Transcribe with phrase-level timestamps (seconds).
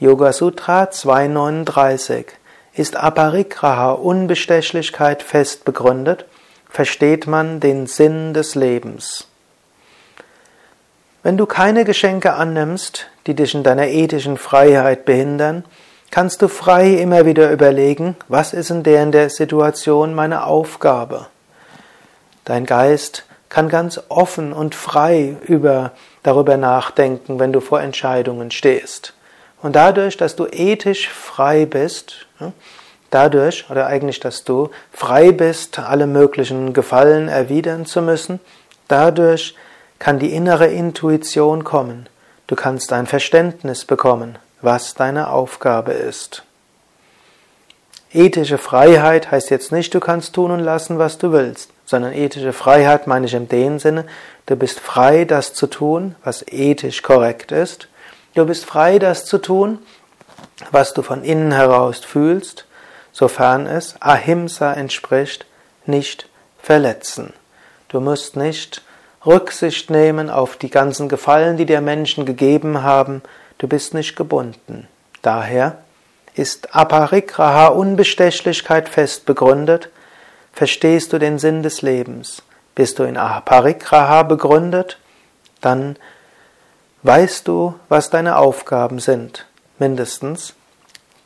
[0.00, 2.26] Yoga Sutra 239
[2.72, 6.24] Ist Aparigraha Unbestechlichkeit fest begründet,
[6.70, 9.26] versteht man den Sinn des Lebens.
[11.24, 15.64] Wenn du keine Geschenke annimmst, die dich in deiner ethischen Freiheit behindern,
[16.12, 21.26] kannst du frei immer wieder überlegen, was ist in der in der Situation meine Aufgabe.
[22.44, 25.90] Dein Geist kann ganz offen und frei über,
[26.22, 29.14] darüber nachdenken, wenn du vor Entscheidungen stehst.
[29.62, 32.26] Und dadurch, dass du ethisch frei bist,
[33.10, 38.40] dadurch, oder eigentlich, dass du frei bist, alle möglichen Gefallen erwidern zu müssen,
[38.86, 39.54] dadurch
[39.98, 42.08] kann die innere Intuition kommen.
[42.46, 46.44] Du kannst ein Verständnis bekommen, was deine Aufgabe ist.
[48.10, 52.54] Ethische Freiheit heißt jetzt nicht, du kannst tun und lassen, was du willst, sondern ethische
[52.54, 54.06] Freiheit meine ich in dem Sinne,
[54.46, 57.88] du bist frei, das zu tun, was ethisch korrekt ist.
[58.38, 59.80] Du bist frei, das zu tun,
[60.70, 62.66] was du von innen heraus fühlst,
[63.10, 65.44] sofern es Ahimsa entspricht,
[65.86, 67.32] nicht verletzen.
[67.88, 68.82] Du musst nicht
[69.26, 73.22] Rücksicht nehmen auf die ganzen Gefallen, die dir Menschen gegeben haben,
[73.58, 74.86] du bist nicht gebunden.
[75.20, 75.78] Daher
[76.34, 79.90] ist Aparigraha Unbestechlichkeit fest begründet,
[80.52, 82.44] verstehst du den Sinn des Lebens.
[82.76, 85.00] Bist du in Aparigraha begründet,
[85.60, 85.96] dann
[87.02, 89.46] weißt du, was deine Aufgaben sind.
[89.78, 90.54] Mindestens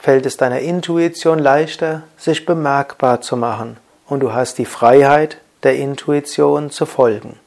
[0.00, 5.76] fällt es deiner Intuition leichter, sich bemerkbar zu machen und du hast die Freiheit, der
[5.76, 7.38] Intuition zu folgen.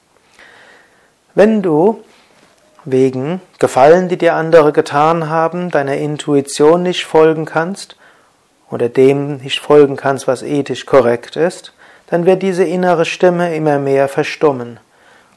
[1.35, 2.03] Wenn du
[2.85, 7.95] wegen Gefallen, die dir andere getan haben, deiner Intuition nicht folgen kannst
[8.69, 11.73] oder dem nicht folgen kannst, was ethisch korrekt ist,
[12.07, 14.79] dann wird diese innere Stimme immer mehr verstummen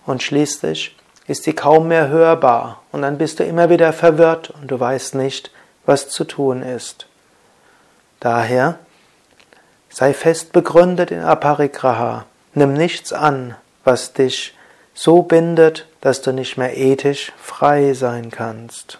[0.07, 4.70] und schließlich ist sie kaum mehr hörbar und dann bist du immer wieder verwirrt und
[4.70, 5.51] du weißt nicht,
[5.87, 7.06] was zu tun ist.
[8.20, 8.79] Daher
[9.89, 12.24] sei fest begründet in Aparigraha,
[12.55, 14.55] nimm nichts an, was dich
[14.95, 18.98] so bindet, dass du nicht mehr ethisch frei sein kannst.